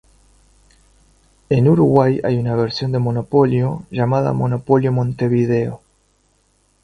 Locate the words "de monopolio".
2.91-3.83